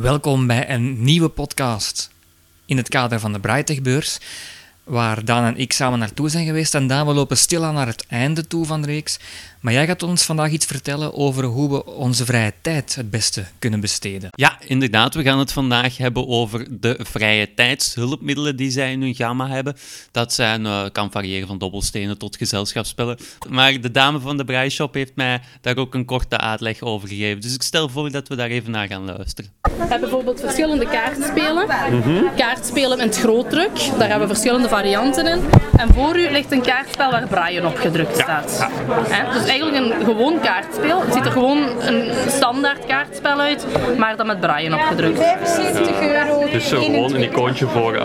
[0.00, 2.10] Welkom bij een nieuwe podcast
[2.66, 4.18] in het kader van de Brightech-beurs,
[4.86, 6.74] waar Daan en ik samen naartoe zijn geweest.
[6.74, 9.18] En Daan, we lopen stilaan naar het einde toe van de reeks.
[9.60, 13.44] Maar jij gaat ons vandaag iets vertellen over hoe we onze vrije tijd het beste
[13.58, 14.30] kunnen besteden.
[14.34, 15.14] Ja, inderdaad.
[15.14, 19.76] We gaan het vandaag hebben over de vrije tijdshulpmiddelen die zij in hun gamma hebben.
[20.10, 23.18] Dat zijn, eh, kan variëren van dobbelstenen tot gezelschapsspellen.
[23.48, 27.40] Maar de dame van de Breishop heeft mij daar ook een korte uitleg over gegeven.
[27.40, 29.50] Dus ik stel voor dat we daar even naar gaan luisteren.
[29.62, 31.66] We hebben bijvoorbeeld verschillende kaartspelen.
[32.36, 35.75] Kaartspelen in het grootdruk, daar hebben we verschillende varianten in.
[35.76, 38.66] En voor u ligt een kaartspel waar Brian op gedrukt staat.
[39.08, 39.32] Hè?
[39.38, 41.00] Dus eigenlijk een gewoon kaartspel.
[41.00, 43.66] Het ziet er gewoon een standaard kaartspel uit,
[43.98, 45.18] maar dan met Brian op gedrukt.
[45.18, 46.50] 75 euro.
[46.50, 48.04] Dus zo gewoon een icoontje voor eh,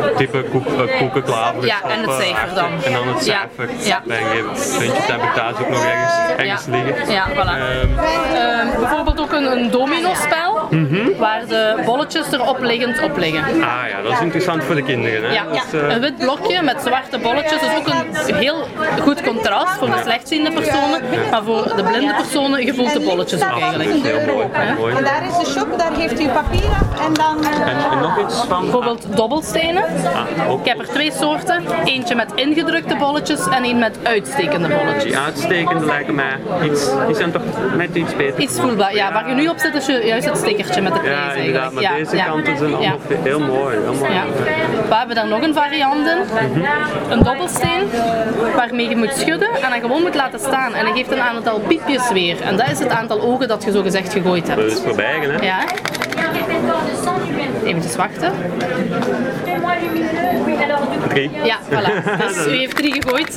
[0.00, 1.66] het type koek, uh, koekenklaver.
[1.66, 2.70] Ja, en het cijfer dan.
[2.84, 3.40] En dan het Ja.
[3.56, 3.74] cijfer.
[3.86, 4.02] Ja.
[4.06, 4.50] Bijgeven.
[4.78, 6.72] Puntje, heb ik thuis ook nog ergens, ergens Ja.
[6.84, 7.12] liggen.
[7.12, 7.36] Ja, voilà.
[7.36, 7.88] Ehm,
[8.34, 10.68] Ehm, bijvoorbeeld ook een, een dominospel,
[11.18, 13.44] waar de bolletjes er opliggend op liggen.
[13.44, 15.22] ah ja, dat is interessant voor de kinderen.
[15.28, 15.34] Hè?
[15.34, 18.66] Ja, eh, een wit blokje met zwarte bolletjes is ook een heel
[19.00, 23.42] goed contrast voor de slechtziende personen, maar voor de blinde personen, je voelt de bolletjes
[23.42, 23.90] ook eigenlijk.
[23.90, 24.46] heel mooi.
[24.52, 24.94] heel mooi.
[24.94, 27.44] En daar is de shop, daar heeft u papier af en dan...
[27.44, 28.60] En, en nog iets van?
[28.62, 29.84] Bijvoorbeeld dobbelstenen.
[30.14, 31.64] Ah, ook Ik heb er twee soorten.
[31.84, 35.02] Eentje met ingedrukte bolletjes en één met uitstekende bolletjes.
[35.02, 37.42] die uitstekende lijken mij iets, die zijn toch
[37.76, 38.40] net iets beter.
[38.40, 38.94] Iets voelbaar.
[38.94, 41.22] Ja, waar je nu op zit is je, juist het stickertje met de prijs Ja,
[41.22, 41.46] eigenlijk.
[41.46, 42.24] inderdaad, maar Ja, deze ja.
[42.24, 43.16] kanten zijn allemaal Ja.
[43.22, 43.76] heel mooi.
[43.82, 44.12] Heel mooi.
[44.12, 44.24] Ja.
[44.88, 46.18] We hebben daar nog een variant in.
[47.10, 47.88] Een dobbelsteen
[48.56, 50.74] waarmee je moet schudden en dan gewoon moet laten staan.
[50.74, 52.40] En dat geeft een aantal piepjes weer.
[52.40, 54.72] En dat is het aantal ogen dat je zo gezegd gegooid Dat hebt.
[54.72, 55.44] is voorbij, hè?
[55.46, 55.58] Ja.
[57.64, 58.32] Eventjes wachten.
[61.08, 61.30] Drie.
[61.42, 62.04] Ja, voilà.
[62.28, 63.36] Dus u heeft drie gegooid.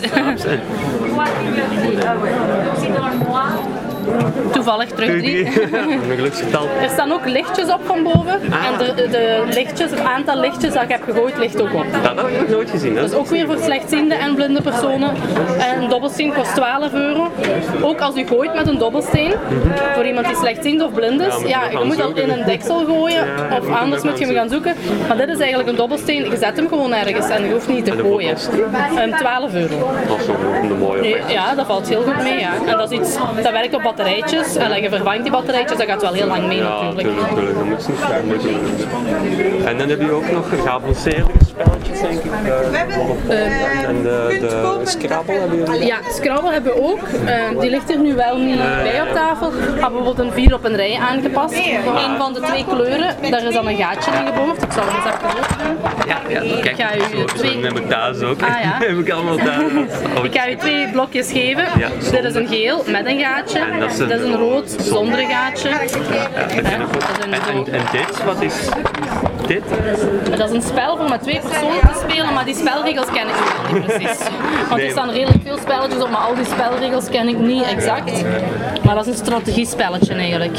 [4.52, 5.46] Toevallig terug drie.
[5.46, 6.68] Een geluksgetal.
[6.82, 8.42] Er staan ook lichtjes op van boven.
[8.42, 11.86] En de, de lichtjes, het aantal lichtjes dat ik heb gegooid ligt ook op.
[12.04, 12.96] Dat heb ik nog nooit gezien.
[12.96, 13.02] Hè?
[13.02, 15.12] Dat is ook weer voor slechtziende en blinde personen.
[15.60, 17.32] En een dobbelsteen kost 12 euro.
[17.82, 19.34] Ook als u gooit met een dobbelsteen,
[19.96, 22.86] voor iemand die slechtziend of blind is, ja, nog je moet zoeken, in een deksel
[22.86, 24.76] gooien Ja, of anders moet je hem gaan zoeken.
[25.08, 27.86] Maar dit is eigenlijk een dobbelsteen, je zet hem gewoon ergens en je hoeft niet
[27.86, 28.38] te gooien.
[29.04, 29.92] Um, 12 euro.
[30.08, 30.28] Dat is
[30.70, 32.40] een mooie ja, dat valt heel goed mee.
[32.40, 32.52] Ja.
[32.66, 33.84] En dat is iets dat werkt op
[34.24, 34.56] batterijtjes.
[34.56, 37.08] En je vervangt die batterijtjes, dat gaat wel heel lang mee Ja, natuurlijk.
[37.20, 37.58] natuurlijk, natuurlijk.
[37.58, 39.66] Dat moet niet graag moeten doen.
[39.66, 42.32] En dan heb je ook nog geavanceerde spelletjes, denk ik.
[43.30, 45.86] Eh, en de, de Scrabble hebben jullie.
[45.86, 47.00] Ja, Scrabble hebben we ook.
[47.26, 49.52] Eh, die ligt er nu wel niet bij op tafel.
[49.52, 51.54] We hebben bijvoorbeeld een vier op een rij aangepast.
[51.54, 54.64] Een van de twee kleuren, daar is dan een gaatje in geboord.
[54.64, 55.78] Ik zal hem eens even openen.
[56.08, 58.42] Ja, ja, kijk, ga u zo, zo twee- heb ik thuis ook.
[58.42, 58.78] Ah, ja.
[58.88, 59.72] heb ik allemaal thuis.
[60.18, 61.66] Oh, Ik ga u twee blokjes geven.
[61.78, 63.60] Ja, Dit is een geel met een gaatje.
[63.60, 65.70] En dat is een Dit is een rood zonder een gaatje.
[65.70, 66.94] ja, dat ken ik ook.
[66.94, 68.54] Dat is een En, zo- en, en dit, wat is
[69.48, 69.64] dit?
[70.38, 73.34] Dat is een spel voor met twee personen te spelen, maar die spelregels ken ik
[73.34, 74.20] wel niet precies.
[74.70, 78.24] Want er staan redelijk veel spelletjes op, maar al die spelregels ken ik niet exact.
[78.84, 80.58] Maar dat is een strategiespelletje eigenlijk.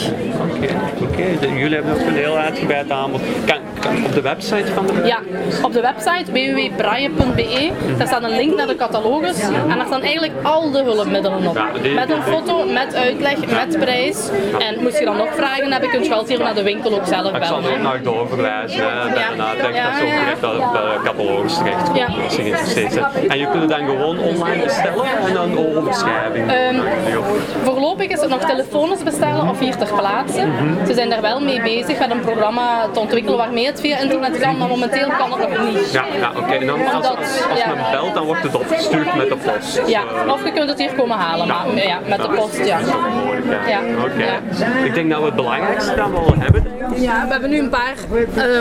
[0.56, 0.68] Oké,
[1.02, 1.38] oké.
[1.40, 3.20] De- jullie hebben ook een heel uitgebreid aanbod.
[3.46, 5.18] Kan, kan op de website van de Ja,
[5.62, 10.32] op de website www.braille.be daar staat een link naar de catalogus en daar staan eigenlijk
[10.42, 11.58] al de hulpmiddelen op.
[11.94, 14.28] Met een foto, met uitleg, met prijs.
[14.58, 17.06] En moest je dan nog vragen hebben, kun je altijd hier naar de winkel ook
[17.06, 17.76] zelf Ik zal bellen.
[17.76, 19.30] ook naar hè, Bij Ja.
[19.30, 21.88] de nadenk Ja, dat ze ook direct op de catalogus terecht.
[23.28, 26.50] En je kunt het dan gewoon online bestellen en dan omschrijving.
[26.50, 26.80] Ehm,
[27.64, 30.46] Voorlopig is het nog telefonisch bestellen of hier ter plaatse.
[30.86, 34.38] Ze zijn daar wel mee bezig met een programma te ontwikkelen waarmee het via internet
[34.38, 35.92] kan, maar momenteel kan het nog niet.
[35.92, 36.52] Ja, ja oké.
[36.52, 37.18] En dan als, als,
[37.50, 39.82] als men belt, dan wordt het opgestuurd met de post.
[39.86, 42.78] Ja, of je kunt het hier komen halen, maar ja, met de post, ja.
[43.68, 43.80] Ja.
[44.04, 44.24] Oké.
[44.84, 46.66] Ik denk dat we het belangrijkste dan wel hebben.
[46.96, 47.94] Ja, we hebben nu een paar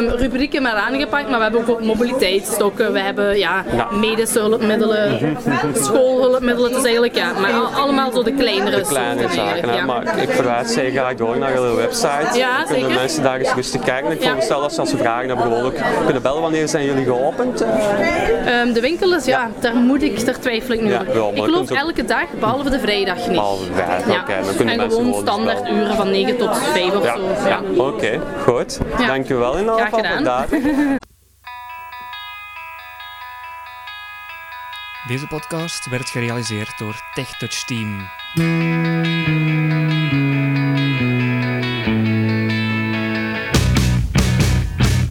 [0.08, 3.88] ehm, rubrieken maar aangepakt, maar we hebben ook mobiliteitsstokken, we hebben ja, Ja.
[3.92, 5.38] medische hulpmiddelen,
[5.74, 9.86] schoolhulpmiddelen, het is eigenlijk ja, maar al- allemaal zo de kleinere zaken, ja.
[9.86, 12.38] maar ik verwijs zeer graag door naar jullie website.
[12.38, 13.00] Ja, Dan kunnen zeker.
[13.00, 14.12] mensen daar eens rustig kijken.
[14.12, 15.76] Ik voorstel dat ze als ze vragen hebben gewoon ook
[16.06, 16.42] kunnen bellen.
[16.42, 17.62] Wanneer zijn jullie geopend?
[17.62, 17.70] Eh,
[18.62, 21.08] Ehm, de winkel is, ja, daar moet ik, daar twijfel ik nu over.
[21.48, 23.32] ik ook- elke dag, behalve de vrijdag niet.
[23.32, 26.96] Behalve de vrijdag, oké, dan kunnen en gewoon gewoon standaard uren van 9 tot 5
[26.96, 27.48] of zo.
[27.48, 27.60] ja.
[27.78, 28.80] oké, goed.
[29.00, 29.08] Ja.
[29.08, 30.24] Dankjewel in ieder Graag geval voor gedaan.
[30.24, 31.00] daar.
[35.08, 38.10] Deze podcast werd gerealiseerd door TechTouch Team.